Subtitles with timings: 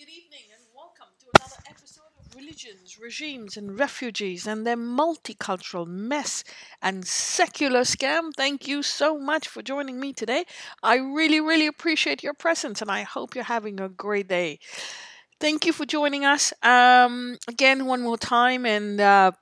[0.00, 5.86] good evening, and welcome to another episode of Religions, Regimes, and Refugees and their multicultural
[5.86, 6.42] mess
[6.80, 8.30] and secular scam.
[8.34, 10.46] Thank you so much for joining me today.
[10.82, 14.58] I really, really appreciate your presence, and I hope you're having a great day.
[15.40, 19.32] Thank you for joining us um, again one more time, and uh,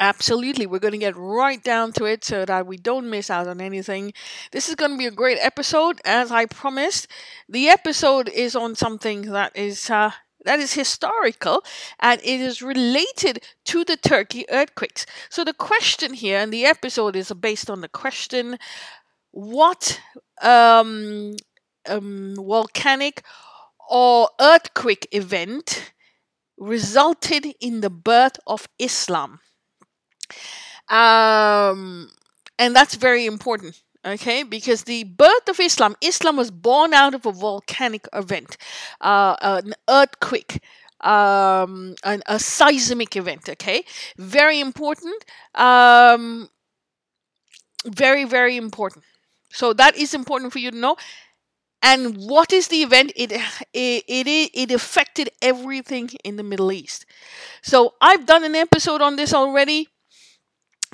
[0.00, 0.66] Absolutely.
[0.66, 3.60] We're going to get right down to it so that we don't miss out on
[3.60, 4.12] anything.
[4.50, 7.06] This is going to be a great episode, as I promised.
[7.48, 9.90] The episode is on something that is.
[9.90, 10.12] Uh,
[10.44, 11.62] that is historical
[12.00, 15.06] and it is related to the Turkey earthquakes.
[15.30, 18.58] So, the question here, and the episode is based on the question
[19.32, 20.00] what
[20.42, 21.36] um,
[21.88, 23.22] um, volcanic
[23.90, 25.92] or earthquake event
[26.58, 29.41] resulted in the birth of Islam?
[30.88, 32.10] Um,
[32.58, 34.42] and that's very important, okay?
[34.42, 38.56] Because the birth of Islam, Islam was born out of a volcanic event,
[39.00, 40.62] uh, an earthquake.
[41.00, 43.82] Um, an, a seismic event, okay?
[44.16, 45.24] Very important.
[45.56, 46.48] Um,
[47.84, 49.04] very, very important.
[49.50, 50.96] So that is important for you to know.
[51.82, 53.12] And what is the event?
[53.16, 57.04] It, it, it, it affected everything in the Middle East.
[57.62, 59.88] So I've done an episode on this already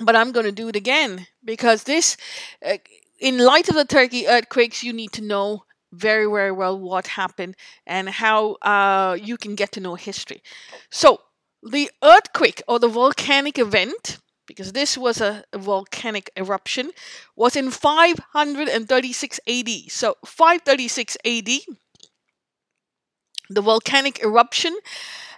[0.04, 2.16] but I'm going to do it again because this,
[2.64, 2.78] uh,
[3.18, 7.56] in light of the Turkey earthquakes, you need to know very, very well what happened
[7.86, 10.42] and how uh, you can get to know history.
[10.90, 11.20] So,
[11.62, 16.92] the earthquake or the volcanic event, because this was a, volcanic eruption,
[17.34, 19.68] was in 536 AD.
[19.88, 21.48] So, 536 AD,
[23.50, 24.78] the volcanic eruption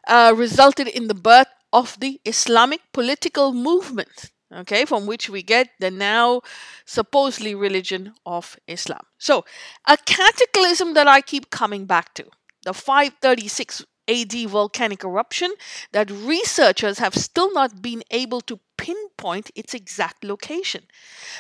[0.07, 5.71] uh, resulted in the birth of the Islamic political movement okay, from which we get
[5.81, 6.43] the now
[6.85, 9.03] supposedly religion of Islam.
[9.19, 9.45] So,
[9.87, 12.27] a cataclysm that I keep coming back to
[12.65, 15.53] the 536 AD volcanic eruption
[15.93, 20.85] that researchers have still not been able to pinpoint its exact location.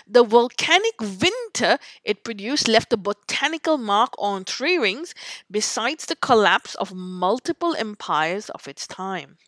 [0.06, 5.15] The volcanic winter it produced left a botanical mark on tree rings,
[5.51, 9.39] besides the collapse of multiple empires of its time.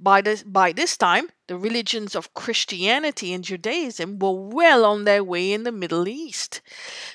[0.00, 5.22] By this, by this time, the religions of Christianity and Judaism were well on their
[5.22, 6.62] way in the Middle East.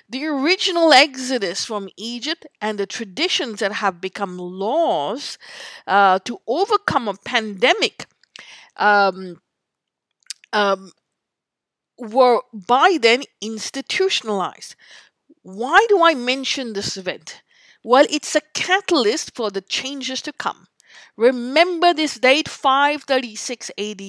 [0.07, 5.39] The original exodus from Egypt and the traditions that have become laws
[5.87, 8.05] uh, to overcome a pandemic
[8.77, 9.41] um,
[10.53, 10.91] um,
[11.97, 14.75] were by then institutionalized.
[15.41, 17.41] Why do I mention this event?
[17.83, 20.67] Well, it's a catalyst for the changes to come.
[21.15, 24.01] Remember this date, 536 AD.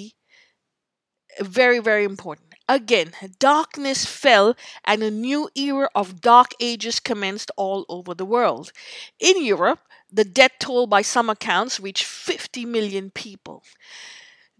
[1.41, 2.55] Very, very important.
[2.69, 8.73] Again, darkness fell and a new era of dark ages commenced all over the world.
[9.19, 9.81] In Europe,
[10.13, 13.65] the death toll by some accounts reached 50 million people.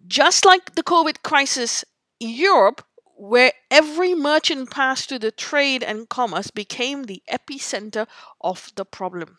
[0.07, 1.85] Just like the COVID crisis
[2.19, 2.85] Europe,
[3.17, 8.07] where every merchant passed through the trade and commerce became the epicenter
[8.41, 9.37] of the problem.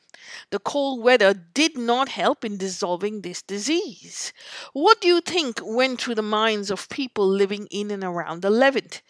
[0.52, 4.34] The cold weather did not help in dissolving this disease.
[4.74, 8.52] What do you think went through the minds of people living in and around the
[8.52, 9.02] Levant?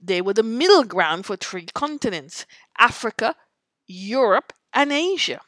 [0.00, 2.46] They were the middle ground for three continents
[2.78, 3.36] Africa,
[3.86, 5.40] Europe, and Asia.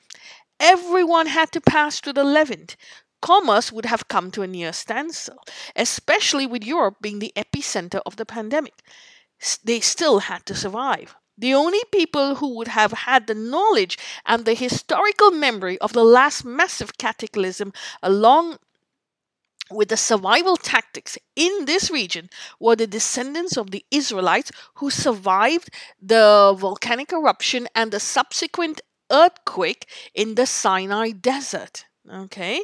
[0.61, 2.77] Everyone had to pass through the Levant
[3.21, 5.43] commerce would have come to a near standstill,
[5.77, 8.83] especially with Europe being the epicenter of the pandemic.
[9.65, 11.15] They still had to survive.
[11.37, 13.97] The only people who would have had the knowledge
[14.27, 18.59] and the historical memory of the last massive cataclysm, along
[19.71, 25.71] with the survival tactics in this region, were the descendants of the Israelites who survived
[26.03, 28.81] the volcanic eruption and the subsequent
[29.11, 31.85] earthquake in the Sinai desert.
[32.11, 32.63] Okay.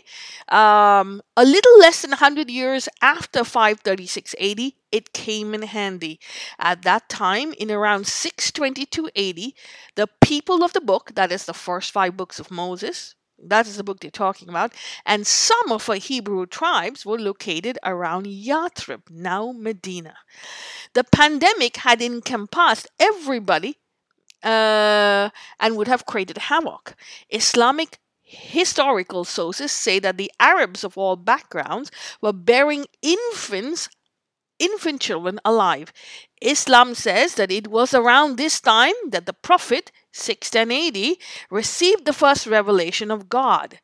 [0.49, 6.19] Um, a little less than 100 years after 536 AD, it came in handy.
[6.59, 9.53] At that time, in around 622 AD,
[9.97, 13.77] the people of the book, that is the first five books of Moses, that is
[13.77, 14.73] the book they're talking about,
[15.05, 20.15] and some of the Hebrew tribes were located around Yathrib, now Medina.
[20.95, 23.79] The pandemic had encompassed everybody
[24.43, 26.95] uh, and would have created havoc.
[27.31, 31.91] Islamic historical sources say that the Arabs of all backgrounds
[32.21, 33.89] were bearing infants,
[34.59, 35.93] infant children alive.
[36.41, 41.17] Islam says that it was around this time that the Prophet, 610 AD,
[41.51, 43.79] received the first revelation of God.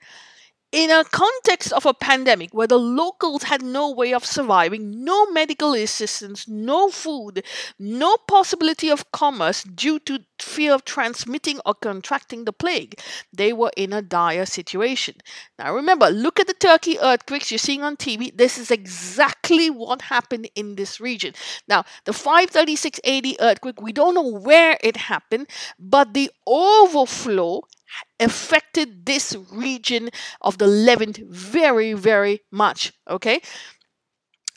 [0.73, 5.31] In a context of a pandemic where the locals had no way of surviving, no
[5.31, 7.45] medical assistance, no food,
[7.79, 13.01] no possibility of commerce due to fear of transmitting or contracting the plague,
[13.33, 15.17] they were in a dire situation.
[15.59, 18.37] Now remember, look at the Turkey earthquakes you're seeing on TV.
[18.37, 21.35] This is exactly what happened in this region.
[21.67, 27.63] Now, the 536 AD earthquake, we don't know where it happened, but the overflow
[28.19, 30.11] affected this region
[30.41, 32.93] of the Levant very, very much.
[33.09, 33.41] Okay.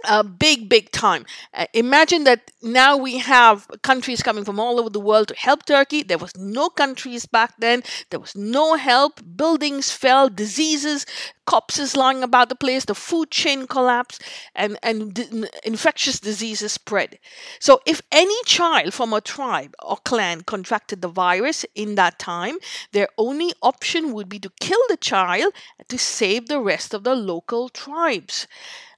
[0.05, 1.25] Uh, big, big time.
[1.53, 5.63] Uh, imagine that now we have countries coming from all over the world to help
[5.65, 6.03] Turkey.
[6.03, 7.83] There was no countries back then.
[8.09, 9.21] There was no help.
[9.37, 11.05] Buildings fell, diseases,
[11.45, 14.21] corpses lying about the place, the food chain collapsed,
[14.53, 17.17] and, and d- infectious diseases spread.
[17.61, 22.57] So, if any child from a tribe or clan contracted the virus in that time,
[22.91, 25.53] their only option would be to kill the child
[25.87, 28.47] to save the rest of the local tribes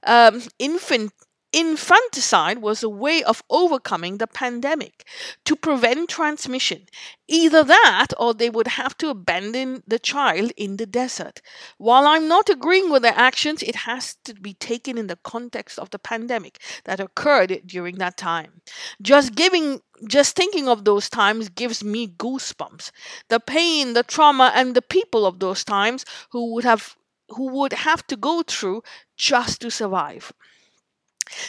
[0.04, 1.12] um, infant
[1.56, 5.08] infanticide was a way of overcoming the pandemic
[5.44, 6.82] to prevent transmission.
[7.28, 11.40] Either that or they would have to abandon the child in the desert.
[11.78, 15.78] While I'm not agreeing with their actions, it has to be taken in the context
[15.78, 18.60] of the pandemic that occurred during that time.
[19.00, 22.90] Just giving just thinking of those times gives me goosebumps.
[23.30, 26.96] The pain, the trauma and the people of those times who would have
[27.30, 28.82] who would have to go through
[29.16, 30.32] just to survive.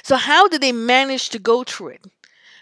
[0.03, 2.05] So, how did they manage to go through it?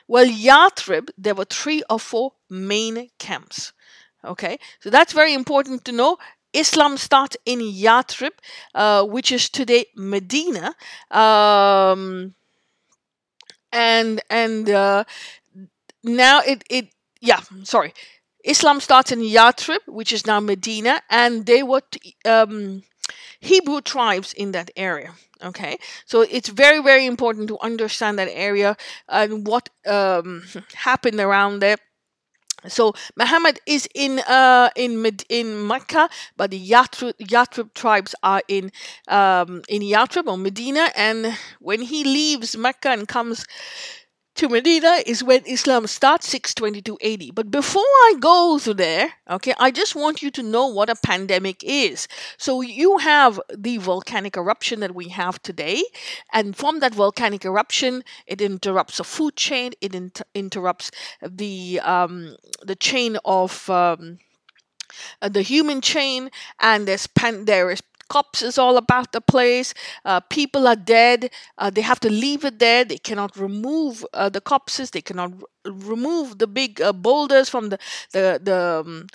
[0.07, 3.73] Well, Yathrib, there were three or four main camps.
[4.23, 6.17] Okay, so that's very important to know.
[6.53, 8.31] Islam starts in Yathrib,
[8.73, 10.75] uh, which is today Medina,
[11.11, 12.33] um,
[13.71, 15.03] and and uh,
[16.03, 16.89] now it it
[17.21, 17.93] yeah sorry,
[18.43, 22.83] Islam starts in Yathrib, which is now Medina, and they were t- um,
[23.39, 25.13] Hebrew tribes in that area.
[25.43, 28.77] Okay, so it's very, very important to understand that area
[29.09, 30.43] and what um,
[30.73, 31.77] happened around there.
[32.67, 38.71] So Muhammad is in uh, in in Mecca, but the Yathrib, Yathrib tribes are in
[39.07, 43.45] um, in Yathrib or Medina, and when he leaves Mecca and comes
[44.35, 47.35] to Medina is when Islam starts 622 AD.
[47.35, 50.95] But before I go to there, okay, I just want you to know what a
[50.95, 52.07] pandemic is.
[52.37, 55.83] So you have the volcanic eruption that we have today,
[56.33, 59.71] and from that volcanic eruption, it interrupts a food chain.
[59.81, 60.91] It inter- interrupts
[61.21, 64.19] the um, the chain of um,
[65.21, 66.29] uh, the human chain,
[66.59, 69.73] and there's pan- there is corpses all about the place.
[70.03, 71.31] Uh, people are dead.
[71.57, 72.83] Uh, they have to leave it there.
[72.85, 74.91] They cannot remove uh, the corpses.
[74.91, 77.79] They cannot r- remove the big uh, boulders from the
[78.11, 79.07] the the, um,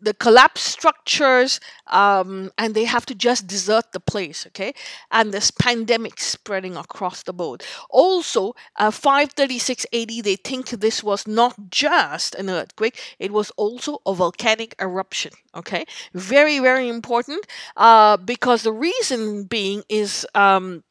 [0.00, 4.46] the collapsed structures, um, and they have to just desert the place.
[4.46, 4.72] Okay,
[5.10, 7.64] and this pandemic spreading across the board.
[7.90, 14.00] Also, uh, 536 AD, they think this was not just an earthquake; it was also
[14.06, 15.32] a volcanic eruption.
[15.54, 15.84] Okay,
[16.14, 20.82] very very important uh, because the reason being is um,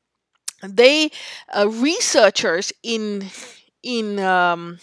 [0.64, 1.12] they
[1.56, 3.26] uh, researchers in
[3.84, 4.80] in um,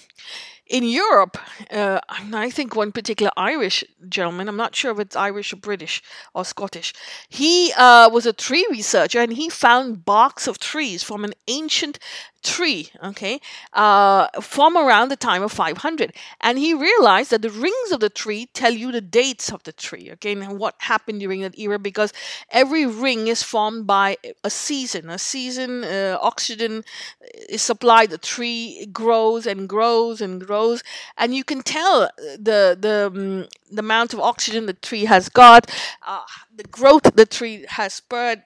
[0.66, 1.36] in Europe,
[1.70, 6.02] uh, I think one particular Irish gentleman, I'm not sure if it's Irish or British
[6.32, 6.94] or Scottish,
[7.28, 11.98] he uh, was a tree researcher and he found barks of trees from an ancient
[12.44, 13.40] tree, okay,
[13.72, 16.12] uh, from around the time of 500.
[16.40, 19.72] And he realized that the rings of the tree tell you the dates of the
[19.72, 22.12] tree, okay, and what happened during that era because
[22.50, 25.10] every ring is formed by a season.
[25.10, 26.84] A season, uh, oxygen
[27.48, 30.82] is supplied, the tree grows and grows and grows,
[31.16, 35.70] and you can tell the, the, um, the amount of oxygen the tree has got,
[36.06, 36.22] uh,
[36.54, 38.42] the growth the tree has spurred.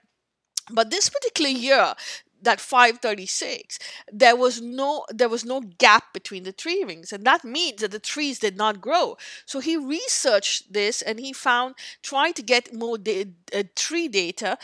[0.70, 1.94] But this particular year,
[2.42, 3.78] that 536
[4.12, 7.90] there was no there was no gap between the tree rings and that means that
[7.90, 9.16] the trees did not grow.
[9.46, 14.58] So he researched this and he found trying to get more da- uh, tree data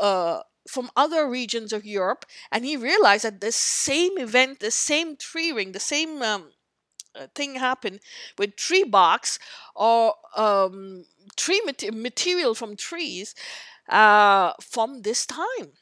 [0.00, 5.16] uh, from other regions of Europe, and he realized that the same event, the same
[5.16, 6.50] tree ring, the same um,
[7.14, 8.00] uh, thing happened
[8.38, 9.38] with tree barks
[9.74, 11.04] or um,
[11.36, 13.34] tree mat- material from trees
[13.88, 15.72] uh, from this time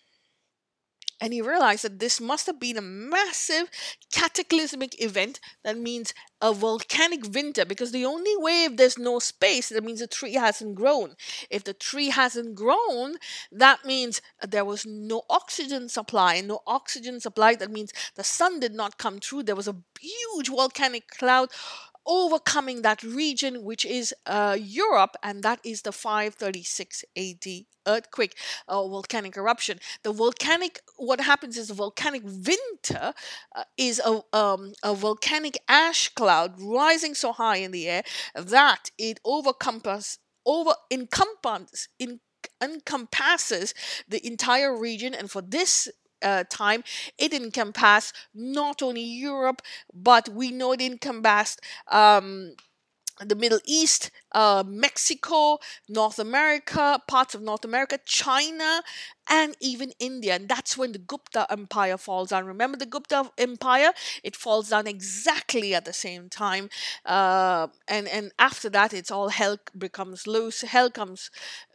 [1.20, 3.70] and he realized that this must have been a massive
[4.12, 9.68] cataclysmic event that means a volcanic winter because the only way if there's no space
[9.70, 11.14] that means the tree hasn't grown.
[11.50, 13.16] If the tree hasn't grown
[13.50, 18.74] that means there was no oxygen supply no oxygen supply that means the sun did
[18.74, 19.44] not come through.
[19.44, 21.50] There was a huge volcanic cloud
[22.08, 28.36] overcoming that region, which is uh, Europe, and that is the 536 AD earthquake
[28.66, 29.78] or uh, volcanic eruption.
[30.02, 33.12] The volcanic, what happens is the volcanic winter
[33.54, 38.02] uh, is a, um, a volcanic ash cloud rising so high in the air
[38.34, 41.88] that it overcompasses over encompasses
[42.62, 43.74] encompasses
[44.08, 45.88] the entire region and for this
[46.22, 46.84] uh, time,
[47.18, 52.54] it encompassed not only Europe, but we know it encompassed um,
[53.24, 55.58] the Middle East, uh, Mexico,
[55.88, 58.82] North America, parts of North America, China,
[59.28, 60.36] and even India.
[60.36, 62.46] And that's when the Gupta Empire falls down.
[62.46, 63.90] Remember the Gupta Empire?
[64.22, 66.70] It falls down exactly at the same time.
[67.04, 70.60] Uh, and, and after that, it's all hell becomes loose.
[70.60, 71.30] Hell comes,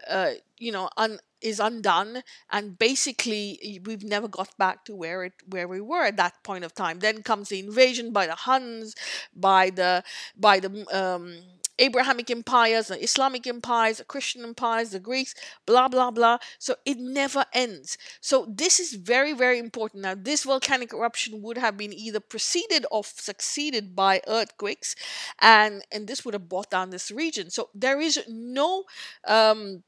[0.09, 5.33] uh, you know, un, is undone and basically we've never got back to where it
[5.47, 8.95] where we were at that point of time then comes the invasion by the huns
[9.35, 10.03] by the
[10.35, 11.37] by the um,
[11.79, 15.33] Abrahamic empires, the Islamic empires, the Christian empires, the Greeks,
[15.65, 16.37] blah, blah, blah.
[16.59, 17.97] So it never ends.
[18.21, 20.03] So this is very, very important.
[20.03, 24.95] Now, this volcanic eruption would have been either preceded or succeeded by earthquakes,
[25.39, 27.49] and, and this would have brought down this region.
[27.49, 28.83] So there is no.
[29.27, 29.83] Um,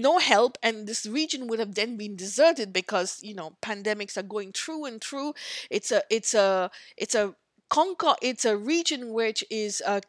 [0.00, 4.22] no help and this region would have then been deserted because you know pandemics are
[4.22, 5.34] going through and through.
[5.70, 7.34] It's a it's a it's a
[7.70, 10.00] conquer it's a region which is uh,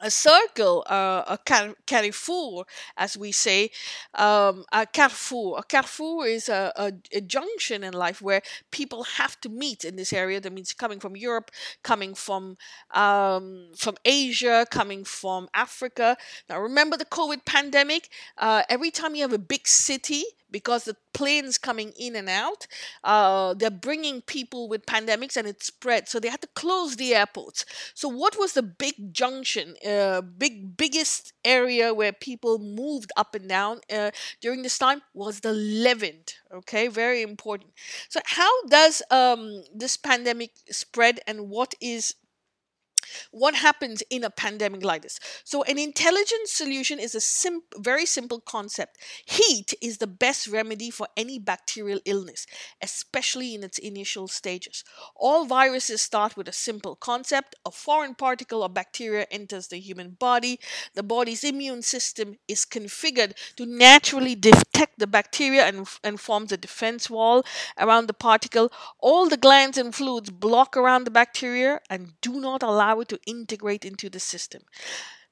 [0.00, 3.70] a circle, uh, a car- carrefour, as we say,
[4.14, 5.58] um, a carrefour.
[5.58, 9.96] A carrefour is a, a, a, junction in life where people have to meet in
[9.96, 10.40] this area.
[10.40, 11.50] That means coming from Europe,
[11.82, 12.56] coming from
[12.92, 16.16] um, from Asia, coming from Africa.
[16.48, 18.08] Now, remember the COVID pandemic.
[18.36, 22.66] Uh, every time you have a big city, because the planes coming in and out,
[23.02, 26.08] uh, they're bringing people with pandemics and it spread.
[26.08, 27.64] So they had to close the airports.
[27.94, 33.48] So what was the big junction, uh, big biggest area where people moved up and
[33.48, 34.10] down uh,
[34.42, 36.36] during this time was the Levant.
[36.52, 37.70] Okay, very important.
[38.10, 42.14] So how does um, this pandemic spread and what is
[43.30, 45.18] what happens in a pandemic like this?
[45.44, 48.98] So, an intelligent solution is a sim- very simple concept.
[49.24, 52.46] Heat is the best remedy for any bacterial illness,
[52.82, 54.84] especially in its initial stages.
[55.14, 60.10] All viruses start with a simple concept a foreign particle or bacteria enters the human
[60.10, 60.58] body.
[60.94, 66.56] The body's immune system is configured to naturally detect the bacteria and, and forms a
[66.56, 67.44] defense wall
[67.78, 68.70] around the particle.
[68.98, 73.84] All the glands and fluids block around the bacteria and do not allow to integrate
[73.84, 74.62] into the system.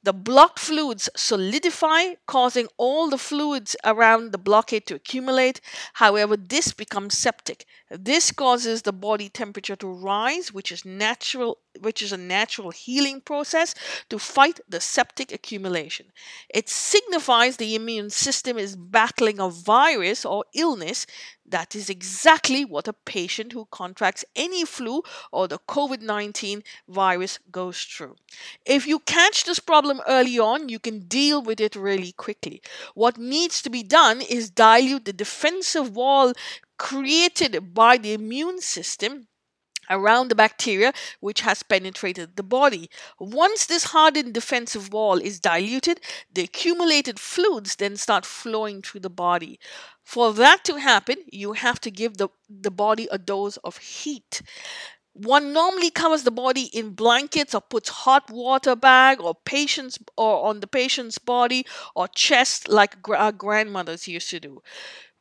[0.04, 5.62] The blocked fluids solidify, causing all the fluids around the blockade to accumulate.
[5.94, 7.64] However, this becomes septic.
[7.90, 13.20] This causes the body temperature to rise, which is natural which is a natural healing
[13.20, 13.74] process
[14.08, 16.06] to fight the septic accumulation.
[16.48, 21.06] It signifies the immune system is battling a virus or illness.
[21.46, 27.38] That is exactly what a patient who contracts any flu or the COVID 19 virus
[27.52, 28.16] goes through.
[28.64, 32.62] If you catch this problem early on, you can deal with it really quickly.
[32.94, 36.32] What needs to be done is dilute the defensive wall
[36.78, 39.28] created by the immune system
[39.90, 42.88] around the bacteria which has penetrated the body.
[43.18, 46.00] Once this hardened defensive wall is diluted,
[46.32, 49.58] the accumulated fluids then start flowing through the body.
[50.02, 54.42] For that to happen, you have to give the, the body a dose of heat.
[55.16, 60.46] One normally covers the body in blankets or puts hot water bag or patient's or
[60.46, 61.64] on the patient's body
[61.94, 64.60] or chest like grandmothers used to do.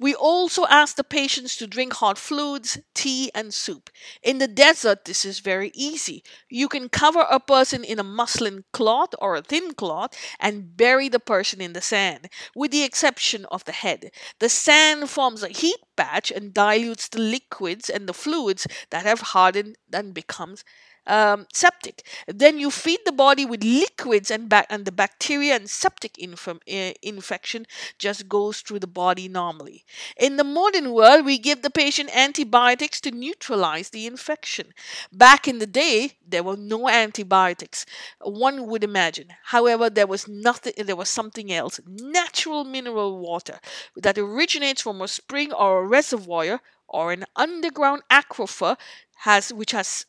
[0.04, 3.90] We also ask the patients to drink hot fluids, tea, and soup.
[4.22, 6.26] In the desert, this is very easy.
[6.50, 11.08] You can cover a person in a muslin cloth or a thin cloth and bury
[11.08, 14.12] the person in the sand, with the exception of the head.
[14.40, 19.32] The sand forms a heat patch and dilutes the liquids and the fluids that have
[19.32, 20.66] hardened and becomes
[21.08, 22.06] um, septic.
[22.28, 26.48] Then you feed the body with liquids, and, ba- and the bacteria and septic inf-
[26.48, 27.66] uh, infection
[27.98, 29.86] just goes through the body normally.
[30.18, 34.74] In the modern world, we give the patient antibiotics to neutralize the infection.
[35.12, 37.86] Back in the day, there were no antibiotics.
[38.22, 39.30] One would imagine.
[39.46, 40.74] However, there was nothing.
[40.78, 43.60] There was something else: natural mineral water
[43.96, 48.78] that originates from a spring or a reservoir or an underground aquifer
[49.20, 50.06] has which has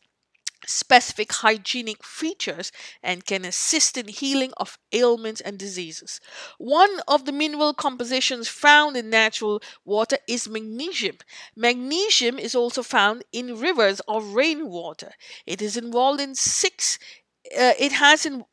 [0.66, 6.20] specific hygienic features and can assist in healing of ailments and diseases.
[6.58, 11.18] One of the mineral compositions found in natural water is magnesium.
[11.56, 15.12] Magnesium is also found in rivers or rainwater.
[15.46, 16.98] It is involved in six
[17.52, 18.44] uh, it has in,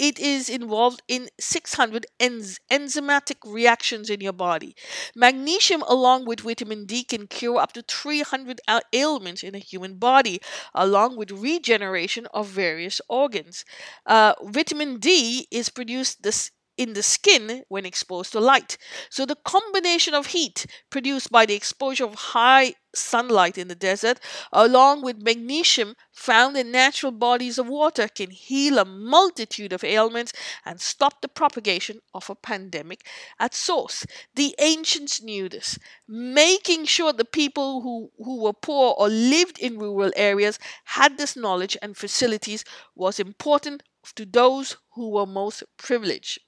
[0.00, 4.74] it is involved in 600 enz- enzymatic reactions in your body.
[5.14, 8.62] Magnesium, along with vitamin D, can cure up to 300
[8.94, 10.40] ailments in a human body,
[10.74, 13.66] along with regeneration of various organs.
[14.06, 18.78] Uh, vitamin D is produced this in the skin when exposed to light.
[19.10, 24.18] So, the combination of heat produced by the exposure of high sunlight in the desert,
[24.50, 30.32] along with magnesium found in natural bodies of water, can heal a multitude of ailments
[30.64, 33.06] and stop the propagation of a pandemic
[33.38, 34.06] at source.
[34.34, 39.78] The ancients knew this, making sure the people who, who were poor or lived in
[39.78, 43.82] rural areas had this knowledge and facilities was important
[44.14, 46.38] to those who were most privileged.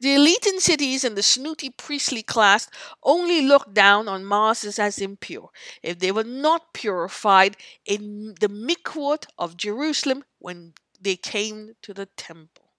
[0.00, 2.68] The elite in cities and the snooty priestly class
[3.02, 5.50] only looked down on masses as impure
[5.82, 12.06] if they were not purified in the mikvot of Jerusalem when they came to the
[12.16, 12.72] temple.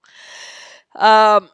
[0.95, 1.49] Um,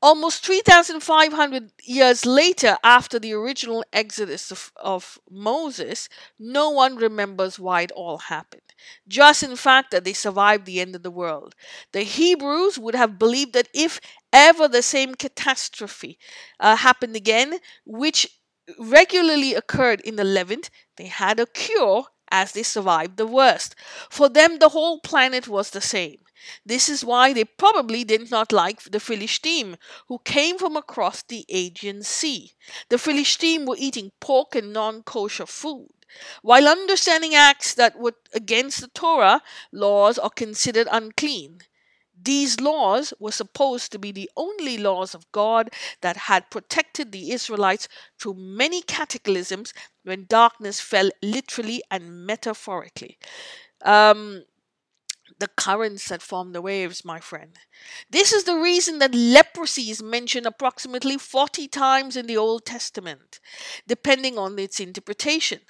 [0.00, 7.82] Almost 3,500 years later, after the original exodus of, of, Moses, no one remembers why
[7.82, 8.62] it all happened.
[9.08, 11.56] Just in fact that they survived the end of the world.
[11.92, 14.00] The Hebrews would have believed that if
[14.32, 16.18] ever the same catastrophe
[16.60, 18.26] uh, happened again, which
[18.78, 23.74] regularly occurred in the Levant, they had a cure as they survived the worst.
[24.10, 26.18] For them, the whole planet was the same.
[26.64, 31.44] This is why they probably did not like the Philistine, who came from across the
[31.48, 32.52] Aegean Sea.
[32.90, 35.90] The Philistine were eating pork and non kosher food.
[36.42, 39.42] While understanding acts that were against the Torah
[39.72, 41.60] laws are considered unclean,
[42.22, 45.70] these laws were supposed to be the only laws of God
[46.00, 49.72] that had protected the Israelites through many cataclysms
[50.04, 53.18] when darkness fell literally and metaphorically.
[53.84, 54.44] Um,
[55.38, 57.52] the currents that form the waves, my friend.
[58.10, 63.38] This is the reason that leprosy is mentioned approximately 40 times in the Old Testament,
[63.86, 65.60] depending on its interpretation.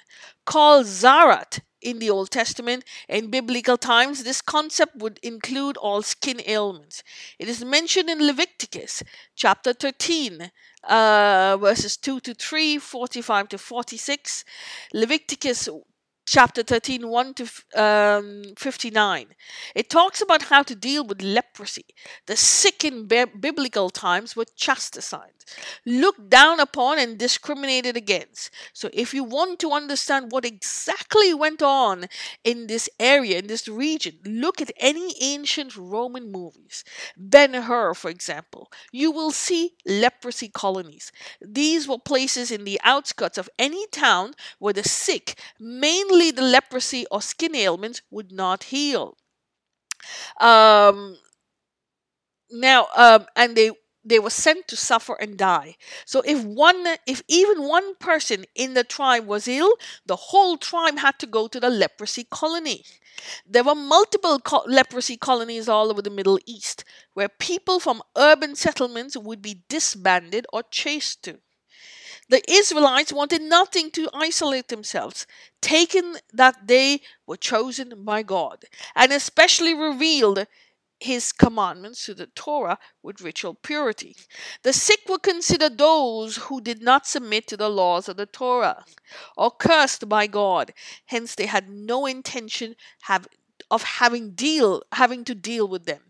[0.46, 6.40] Called Zarat in the Old Testament, in biblical times, this concept would include all skin
[6.46, 7.02] ailments.
[7.38, 9.02] It is mentioned in Leviticus
[9.36, 10.50] chapter 13,
[10.84, 14.44] uh, verses 2 to 3, 45 to 46,
[14.92, 15.68] Leviticus
[16.30, 19.26] chapter 13, 1 to um, 59.
[19.74, 21.86] It talks about how to deal with leprosy.
[22.26, 28.50] The sick in biblical times were chastised, looked down upon, and discriminated against.
[28.72, 32.06] So, if you want to understand what exactly went on
[32.44, 36.84] in this area, in this region, look at any ancient Roman movies.
[37.16, 38.70] Ben Hur, for example.
[38.92, 41.10] You will see leprosy colonies.
[41.40, 47.06] These were places in the outskirts of any town where the sick, mainly the leprosy
[47.10, 49.16] or skin ailments would not heal.
[50.40, 51.16] Um,
[52.50, 53.70] now, um, and they
[54.04, 55.76] they were sent to suffer and die.
[56.06, 59.74] So if one, if even one person in the tribe was ill,
[60.06, 62.84] the whole tribe had to go to the leprosy colony.
[63.46, 68.56] There were multiple co- leprosy colonies all over the Middle East where people from urban
[68.56, 71.40] settlements would be disbanded or chased to.
[72.28, 75.26] The Israelites wanted nothing to isolate themselves,
[75.62, 78.64] taken that they were chosen by God,
[78.94, 80.46] and especially revealed
[81.00, 84.16] his commandments to the Torah with ritual purity.
[84.62, 88.84] The sick were considered those who did not submit to the laws of the Torah
[89.36, 90.74] or cursed by God.
[91.06, 93.28] Hence they had no intention have,
[93.70, 96.00] of having deal having to deal with them.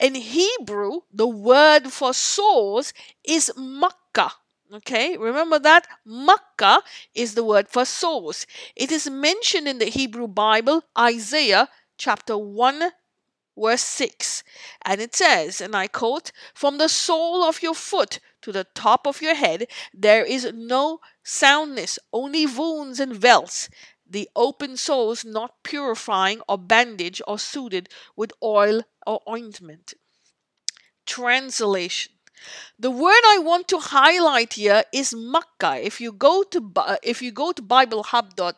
[0.00, 2.92] In Hebrew, the word for sores
[3.24, 4.32] is makkah
[4.74, 6.80] Okay, remember that Makkah
[7.14, 8.46] is the word for source.
[8.74, 12.90] It is mentioned in the Hebrew Bible, Isaiah chapter 1,
[13.54, 14.42] verse 6.
[14.86, 19.06] And it says, and I quote, From the sole of your foot to the top
[19.06, 23.68] of your head, there is no soundness, only wounds and welts.
[24.08, 29.92] The open soles not purifying or bandaged or soothed with oil or ointment.
[31.04, 32.12] Translation
[32.78, 35.80] the word I want to highlight here is Makkah.
[35.84, 38.54] If you go to if you go to biblehub.com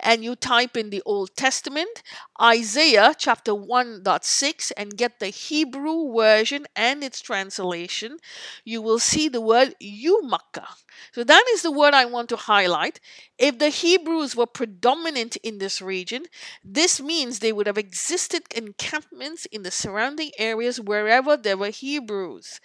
[0.00, 2.02] and you type in the Old Testament,
[2.40, 8.18] Isaiah chapter 1.6 and get the Hebrew version and its translation,
[8.64, 9.74] you will see the word
[10.22, 10.68] Makkah.
[11.12, 13.00] So that is the word I want to highlight.
[13.38, 16.26] If the Hebrews were predominant in this region,
[16.64, 22.60] this means they would have existed encampments in the surrounding areas wherever there were Hebrews.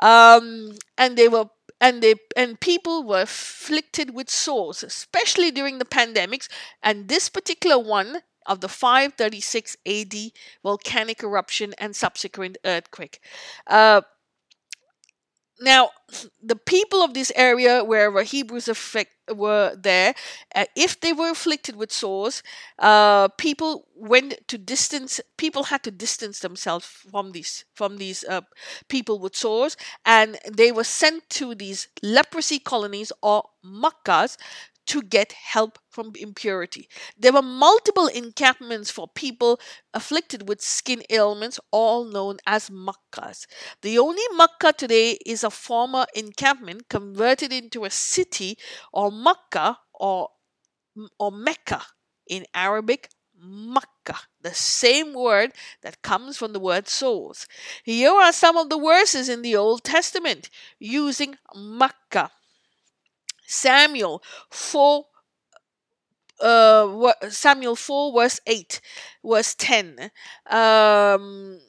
[0.00, 1.46] Um, and they were
[1.80, 6.48] and they and people were afflicted with sores, especially during the pandemics.
[6.82, 10.14] And this particular one, of the 536 AD
[10.62, 13.20] volcanic eruption and subsequent earthquake.
[13.66, 14.00] Uh,
[15.60, 15.90] now,
[16.42, 20.14] the people of this area where Hebrews affect, were there,
[20.54, 22.42] uh, if they were afflicted with sores,
[22.78, 25.20] uh, people went to distance.
[25.36, 28.40] People had to distance themselves from these from these uh,
[28.88, 34.36] people with sores, and they were sent to these leprosy colonies or Makkahs
[34.90, 36.88] to get help from impurity.
[37.16, 39.60] There were multiple encampments for people
[39.94, 43.46] afflicted with skin ailments, all known as makkas.
[43.82, 48.58] The only Makkah today is a former encampment converted into a city
[48.92, 50.30] or Makkah or,
[51.20, 51.82] or Mecca
[52.26, 53.10] in Arabic.
[53.42, 57.46] Makkah, the same word that comes from the word sores.
[57.84, 60.50] Here are some of the verses in the Old Testament
[60.80, 62.32] using Makkah.
[63.50, 65.04] Samuel 4
[66.40, 68.80] uh, Samuel 4 verse 8
[69.22, 70.10] verse 10
[70.50, 71.60] um,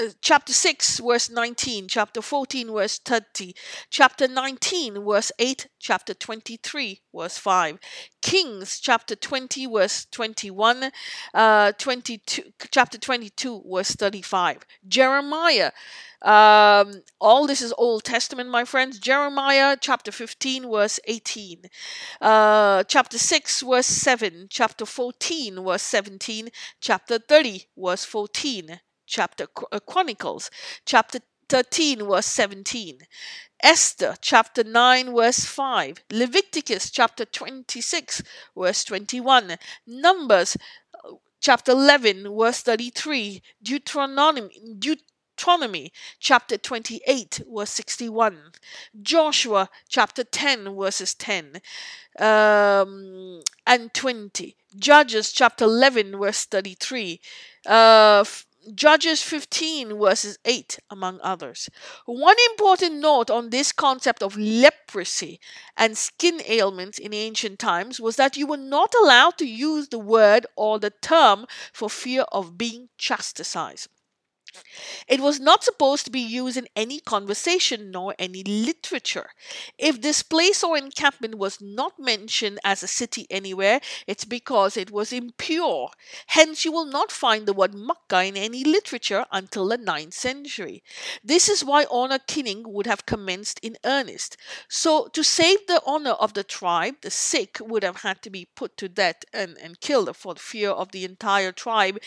[0.00, 3.54] uh, chapter 6 verse 19 chapter 14 verse 30
[3.90, 7.78] chapter 19 verse 8 chapter 23 verse 5
[8.20, 10.90] kings chapter 20 verse 21
[11.34, 15.70] uh 22 chapter 22 verse 35 jeremiah
[16.22, 19.00] um, all this is Old Testament, my friends.
[19.00, 21.62] Jeremiah chapter 15, verse 18.
[22.20, 24.46] Uh, chapter 6, verse 7.
[24.48, 26.50] Chapter 14, verse 17.
[26.80, 28.80] Chapter 30, verse 14
[29.12, 30.50] chapter uh, Chronicles,
[30.86, 31.20] chapter
[31.50, 33.00] 13, verse 17.
[33.62, 36.02] Esther chapter 9, verse 5.
[36.10, 38.22] Leviticus chapter 26,
[38.56, 39.56] verse 21.
[39.86, 40.56] Numbers
[41.40, 43.42] chapter 11, verse 33.
[43.62, 44.48] Deuteronomy,
[44.78, 48.38] Deuteronomy chapter 28, verse 61.
[49.02, 51.60] Joshua chapter 10, verses 10
[52.18, 54.56] um, and 20.
[54.76, 57.20] Judges chapter 11, verse 33.
[57.66, 58.24] Uh,
[58.74, 61.68] Judges 15, verses 8, among others.
[62.06, 65.40] One important note on this concept of leprosy
[65.76, 69.98] and skin ailments in ancient times was that you were not allowed to use the
[69.98, 73.88] word or the term for fear of being chastised.
[75.08, 79.30] It was not supposed to be used in any conversation nor any literature.
[79.78, 84.90] If this place or encampment was not mentioned as a city anywhere, it's because it
[84.90, 85.90] was impure.
[86.28, 90.82] Hence, you will not find the word Makkah in any literature until the 9th century.
[91.22, 94.36] This is why honor killing would have commenced in earnest.
[94.68, 98.48] So, to save the honor of the tribe, the sick would have had to be
[98.54, 101.98] put to death and, and killed for fear of the entire tribe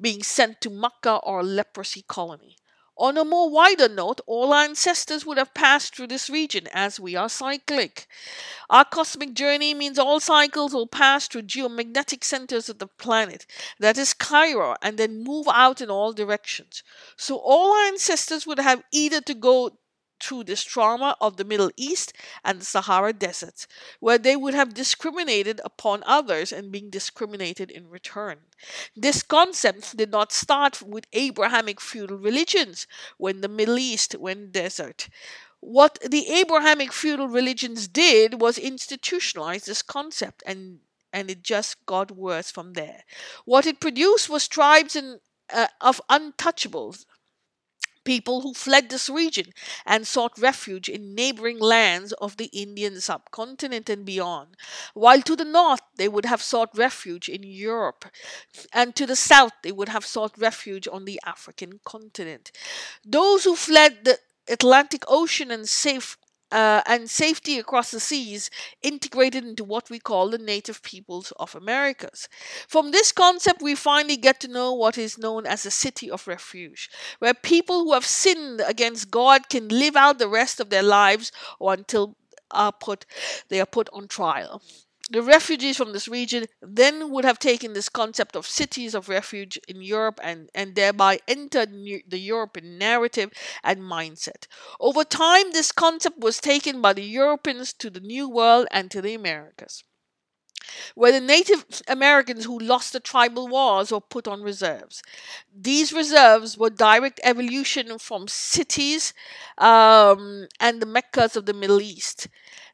[0.00, 2.56] being sent to Mecca or a leprosy colony.
[2.98, 6.98] On a more wider note, all our ancestors would have passed through this region as
[6.98, 8.06] we are cyclic.
[8.70, 13.44] Our cosmic journey means all cycles will pass through geomagnetic centers of the planet,
[13.78, 16.82] that is Cairo, and then move out in all directions.
[17.18, 19.78] So all our ancestors would have either to go
[20.20, 22.12] through this trauma of the Middle East
[22.44, 23.66] and the Sahara deserts,
[24.00, 28.38] where they would have discriminated upon others and being discriminated in return.
[28.96, 32.86] This concept did not start with Abrahamic feudal religions
[33.18, 35.08] when the Middle East went desert.
[35.60, 40.80] What the Abrahamic feudal religions did was institutionalize this concept and
[41.12, 43.04] and it just got worse from there.
[43.46, 47.06] What it produced was tribes and, uh, of untouchables
[48.06, 49.46] people who fled this region
[49.84, 54.56] and sought refuge in neighboring lands of the Indian subcontinent and beyond,
[54.94, 58.06] while to the north they would have sought refuge in Europe,
[58.72, 62.52] and to the south they would have sought refuge on the African continent.
[63.04, 66.16] Those who fled the Atlantic Ocean and safe
[66.52, 68.50] uh, and safety across the seas
[68.82, 72.28] integrated into what we call the native peoples of Americas.
[72.68, 76.28] From this concept, we finally get to know what is known as a city of
[76.28, 80.82] refuge, where people who have sinned against God can live out the rest of their
[80.82, 82.16] lives or until
[82.50, 83.06] are put,
[83.48, 84.62] they are put on trial.
[85.08, 89.56] The refugees from this region then would have taken this concept of cities of refuge
[89.68, 93.30] in Europe and, and thereby entered the European narrative
[93.62, 94.48] and mindset.
[94.80, 99.00] Over time, this concept was taken by the Europeans to the New World and to
[99.00, 99.84] the Americas
[100.94, 105.02] where the Native Americans who lost the tribal wars were put on reserves.
[105.54, 109.14] These reserves were direct evolution from cities
[109.58, 112.28] um, and the Meccas of the Middle East.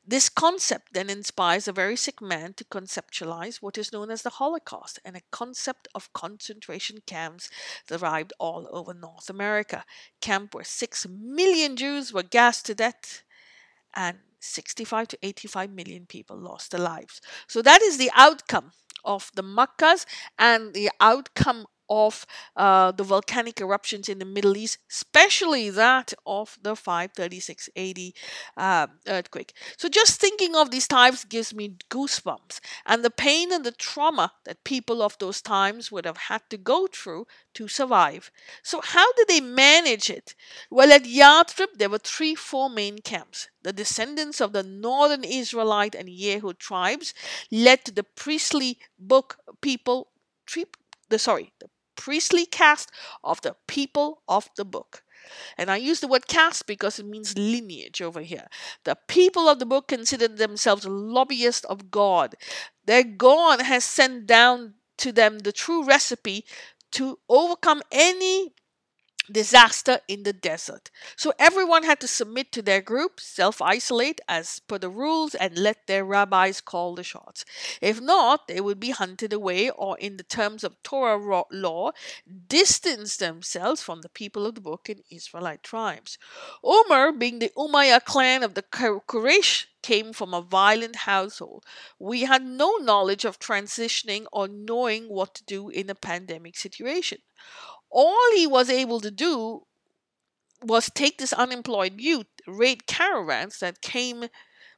[0.04, 4.30] This concept then inspires a very sick man to conceptualize what is known as the
[4.30, 7.48] Holocaust and a concept of concentration camps
[7.86, 9.84] derived all over North America.
[10.20, 13.22] Camp where six million Jews were gassed to death
[13.94, 17.20] and 65 to 85 million people lost their lives.
[17.46, 18.72] So that is the outcome
[19.04, 20.04] of the Makkahs
[20.36, 22.26] and the outcome of
[22.56, 27.98] uh, the volcanic eruptions in the Middle East, especially that of the 536 AD
[28.56, 29.52] uh, earthquake.
[29.76, 34.32] So, just thinking of these times gives me goosebumps, and the pain and the trauma
[34.44, 38.30] that people of those times would have had to go through to survive.
[38.62, 40.34] So, how did they manage it?
[40.70, 43.48] Well, at Yathrib, there were three, four main camps.
[43.62, 47.12] The descendants of the northern Israelite and Yehud tribes
[47.50, 50.08] led to the priestly book people,
[51.10, 51.68] the sorry, the
[52.04, 52.90] priestly caste
[53.22, 55.04] of the people of the book.
[55.56, 58.48] And I use the word caste because it means lineage over here.
[58.84, 62.34] The people of the book consider themselves lobbyists of God.
[62.86, 66.44] Their God has sent down to them the true recipe
[66.92, 68.52] to overcome any
[69.30, 70.90] disaster in the desert.
[71.16, 75.56] So everyone had to submit to their group, self isolate as per the rules, and
[75.56, 77.44] let their rabbis call the shots.
[77.80, 81.92] If not, they would be hunted away, or in the terms of Torah law,
[82.48, 86.18] distance themselves from the people of the book and Israelite tribes.
[86.64, 91.64] Umar, being the Umayyah clan of the Quraysh, came from a violent household.
[91.98, 97.18] We had no knowledge of transitioning or knowing what to do in a pandemic situation
[97.92, 99.66] all he was able to do
[100.62, 104.28] was take this unemployed youth, raid caravans that came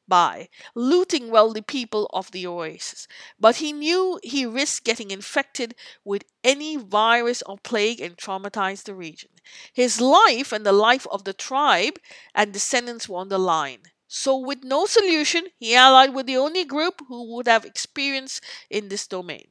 [0.06, 3.06] by, looting wealthy people of the oasis.
[3.38, 5.74] But he knew he risked getting infected
[6.04, 9.30] with any virus or plague and traumatize the region.
[9.72, 11.98] His life and the life of the tribe
[12.34, 13.82] and descendants were on the line.
[14.16, 18.88] So, with no solution, he allied with the only group who would have experience in
[18.88, 19.48] this domain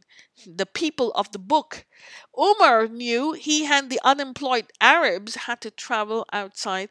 [0.47, 1.85] the people of the book.
[2.39, 6.89] Umar knew he and the unemployed Arabs had to travel outside,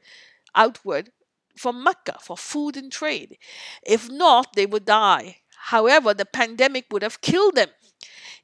[0.55, 1.13] outward
[1.57, 3.39] from Mecca for food and trade.
[3.83, 5.39] If not, they would die.
[5.73, 7.71] However, the pandemic would have killed them.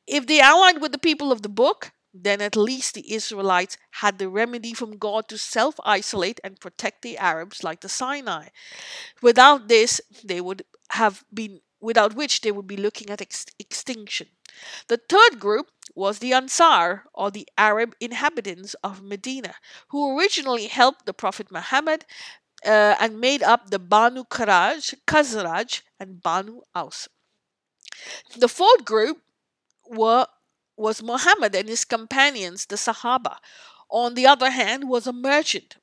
[0.07, 4.19] If they allied with the people of the book, then at least the Israelites had
[4.19, 8.49] the remedy from God to self isolate and protect the Arabs like the Sinai.
[9.23, 14.29] Without this, they would have been, without which they would be looking at ex- extinction.
[14.89, 19.55] The third group was the Ansar, or the Arab inhabitants of Medina,
[19.89, 22.05] who originally helped the Prophet Muhammad
[22.65, 27.09] uh, and made up the Banu Karaj, Khazraj, and Banu Aus.
[28.37, 29.23] The fourth group
[29.89, 30.27] were
[30.79, 33.39] was Muhammad and his companions, the Sahaba.
[33.91, 35.77] On the other hand, was a merchant.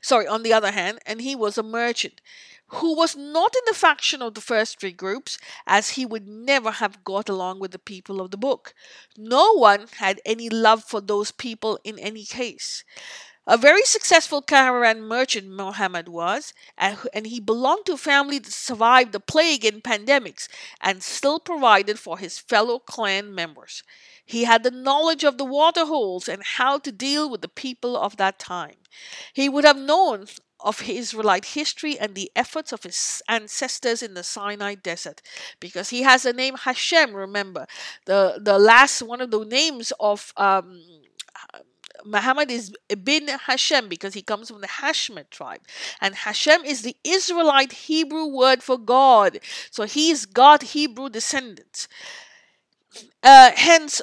[0.00, 2.20] Sorry, on the other hand, and he was a merchant
[2.68, 6.72] who was not in the faction of the first three groups, as he would never
[6.72, 8.74] have got along with the people of the book.
[9.16, 12.82] No one had any love for those people in any case.
[13.48, 19.12] A very successful caravan merchant Mohammed was, and, he belonged to a family that survived
[19.12, 20.48] the plague and pandemics
[20.80, 23.84] and still provided for his fellow clan members.
[24.24, 27.96] He had the knowledge of the water holes and how to deal with the people
[27.96, 28.78] of that time.
[29.32, 30.26] He would have known
[30.58, 35.22] of Israelite history and the efforts of his ancestors in the Sinai desert
[35.60, 37.66] because he has the name Hashem remember
[38.06, 40.80] the the last one of the names of um,
[42.06, 45.60] Muhammad is bin Hashem because he comes from the Hashemite tribe.
[46.00, 49.40] And Hashem is the Israelite Hebrew word for God.
[49.70, 51.88] So he is God Hebrew descendants.
[53.22, 54.00] Uh, hence,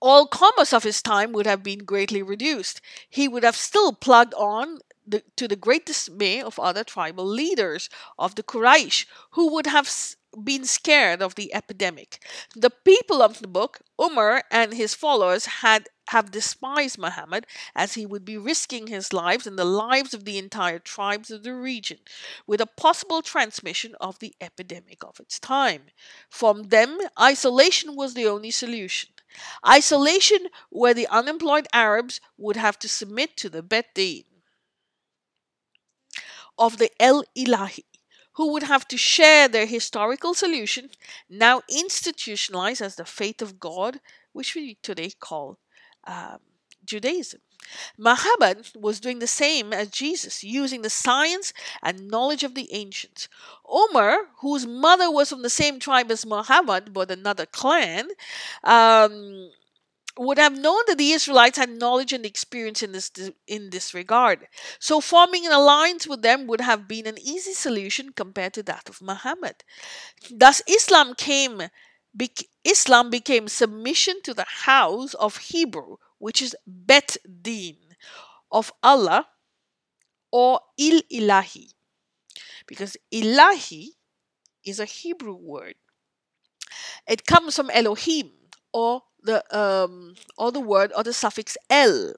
[0.00, 2.80] all commerce of his time would have been greatly reduced.
[3.08, 7.88] He would have still plugged on the, to the great dismay of other tribal leaders
[8.18, 9.90] of the Quraysh, who would have
[10.44, 12.22] been scared of the epidemic.
[12.54, 18.06] The people of the book, Umar and his followers, had have despised Muhammad as he
[18.06, 21.98] would be risking his lives and the lives of the entire tribes of the region
[22.46, 25.82] with a possible transmission of the epidemic of its time.
[26.30, 29.10] From them, isolation was the only solution.
[29.66, 33.96] Isolation where the unemployed Arabs would have to submit to the Bet
[36.58, 37.84] of the El Ilahi
[38.38, 40.90] who would have to share their historical solution,
[41.28, 43.98] now institutionalized as the faith of God,
[44.32, 45.58] which we today call
[46.06, 46.38] um,
[46.84, 47.40] Judaism.
[47.98, 53.28] Muhammad was doing the same as Jesus, using the science and knowledge of the ancients.
[53.68, 58.08] Omar, whose mother was from the same tribe as Muhammad but another clan,
[58.64, 59.50] um,
[60.16, 63.10] would have known that the Israelites had knowledge and experience in this
[63.46, 64.48] in this regard.
[64.80, 68.88] So forming an alliance with them would have been an easy solution compared to that
[68.88, 69.62] of Muhammad.
[70.30, 71.62] Thus Islam came
[72.64, 77.76] Islam became submission to the house of Hebrew, which is Bet Din
[78.50, 79.26] of Allah
[80.32, 81.72] or Il Ilahi.
[82.66, 83.88] Because Ilahi
[84.64, 85.74] is a Hebrew word
[87.06, 88.30] It comes from Elohim
[88.72, 92.14] or the um or the word or the suffix el.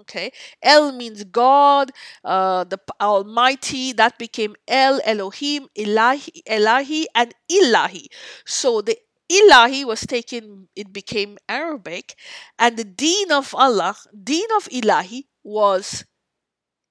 [0.00, 1.92] Okay, El means God,
[2.24, 3.92] uh, the Almighty.
[3.92, 8.06] That became El, Elohim, Ilahi, Elahi, and Ilahi.
[8.46, 8.96] So the
[9.30, 12.16] Ilahi was taken; it became Arabic,
[12.58, 16.04] and the Deen of Allah, Deen of Ilahi, was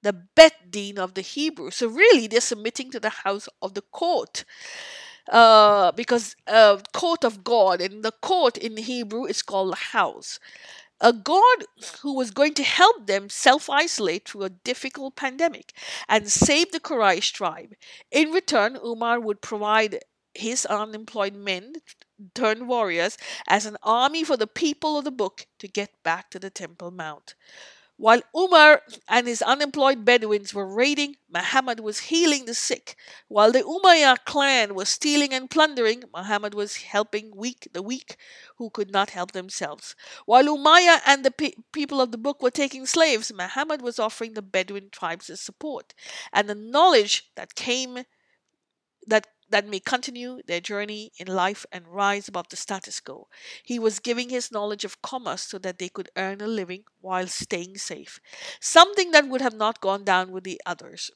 [0.02, 1.70] the Bet Deen of the Hebrew.
[1.70, 4.44] So really, they're submitting to the house of the court
[5.30, 10.38] uh, because uh, court of God, and the court in Hebrew is called the house.
[11.00, 11.64] A God
[12.02, 15.72] who was going to help them self isolate through a difficult pandemic
[16.08, 17.74] and save the Quraysh tribe.
[18.10, 20.00] In return, Umar would provide
[20.34, 21.74] his unemployed men
[22.34, 26.38] turned warriors as an army for the people of the book to get back to
[26.38, 27.34] the Temple Mount.
[28.02, 32.96] While Umar and his unemployed Bedouins were raiding, Muhammad was healing the sick.
[33.28, 38.16] While the Umayyad clan was stealing and plundering, Muhammad was helping weak the weak
[38.56, 39.94] who could not help themselves.
[40.26, 44.34] While Umayyah and the pe- people of the book were taking slaves, Muhammad was offering
[44.34, 45.94] the Bedouin tribes the support
[46.32, 48.04] and the knowledge that came
[49.06, 53.28] that that may continue their journey in life and rise above the status quo.
[53.64, 57.28] He was giving his knowledge of commerce so that they could earn a living while
[57.28, 58.20] staying safe,
[58.60, 61.10] something that would have not gone down with the others.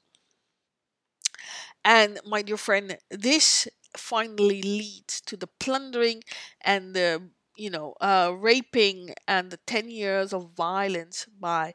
[1.84, 6.22] And my dear friend, this finally leads to the plundering
[6.60, 11.72] and the you know uh, raping and the 10 years of violence by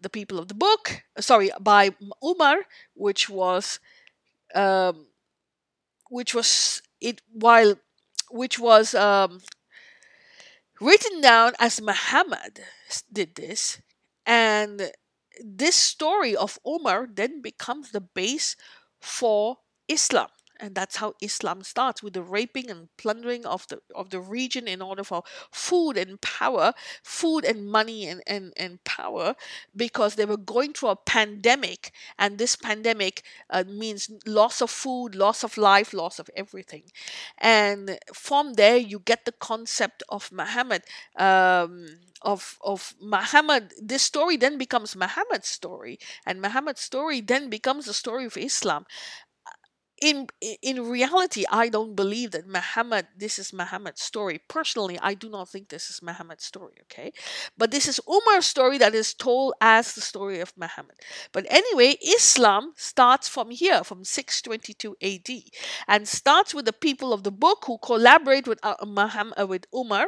[0.00, 1.90] the people of the book sorry by
[2.24, 3.78] umar which was
[4.54, 5.06] um,
[6.10, 7.76] which was it while
[8.30, 9.40] which was um,
[10.80, 12.60] written down as Muhammad
[13.12, 13.80] did this,
[14.26, 14.92] and
[15.44, 18.56] this story of Omar then becomes the base
[19.00, 20.28] for Islam.
[20.60, 24.68] And that's how Islam starts with the raping and plundering of the of the region
[24.68, 29.34] in order for food and power, food and money and, and, and power,
[29.74, 35.14] because they were going through a pandemic, and this pandemic uh, means loss of food,
[35.14, 36.84] loss of life, loss of everything.
[37.38, 40.82] And from there, you get the concept of Muhammad
[41.16, 41.86] um,
[42.22, 43.72] of of Muhammad.
[43.80, 48.84] This story then becomes Muhammad's story, and Muhammad's story then becomes the story of Islam.
[50.00, 50.28] In
[50.62, 53.08] in reality, I don't believe that Muhammad.
[53.14, 54.40] This is Muhammad's story.
[54.48, 56.72] Personally, I do not think this is Muhammad's story.
[56.84, 57.12] Okay,
[57.58, 60.96] but this is Umar's story that is told as the story of Muhammad.
[61.32, 65.30] But anyway, Islam starts from here, from 622 AD,
[65.86, 69.66] and starts with the people of the book who collaborate with uh, Muhammad, uh, with
[69.74, 70.06] Umar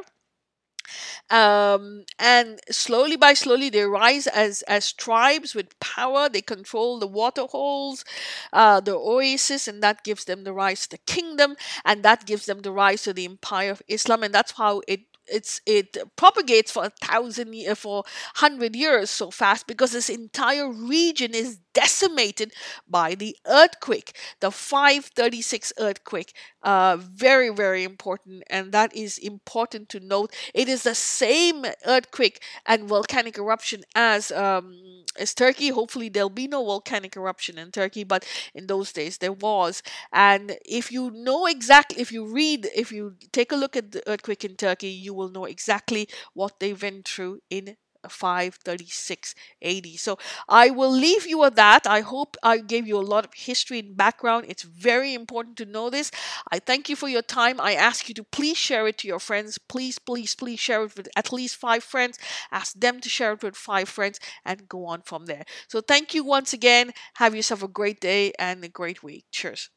[1.31, 6.29] um, and slowly by slowly they rise as as tribes with power.
[6.29, 8.05] They control the water holes
[8.53, 12.47] uh, the oasis and that gives them the rise to the kingdom and that gives
[12.47, 14.23] them the rise to the empire of islam.
[14.23, 18.03] And that's how it it's it propagates for a thousand year for
[18.37, 22.52] hundred years so fast because this entire region is decimated
[22.88, 30.00] by the earthquake the 536 earthquake uh, very very important and that is important to
[30.00, 34.74] note it is the same earthquake and volcanic eruption as um,
[35.18, 35.68] as Turkey.
[35.68, 39.82] Hopefully, there'll be no volcanic eruption in Turkey, but in those days there was.
[40.12, 44.02] And if you know exactly, if you read, if you take a look at the
[44.08, 47.76] earthquake in Turkey, you will know exactly what they went through in
[48.09, 49.87] 536 AD.
[49.97, 51.87] So I will leave you with that.
[51.87, 54.47] I hope I gave you a lot of history and background.
[54.49, 56.11] It's very important to know this.
[56.51, 57.61] I thank you for your time.
[57.61, 59.59] I ask you to please share it to your friends.
[59.59, 62.19] Please, please, please share it with at least five friends.
[62.51, 65.45] Ask them to share it with five friends and go on from there.
[65.69, 66.93] So thank you once again.
[67.15, 69.27] Have yourself a great day and a great week.
[69.31, 69.71] Cheers.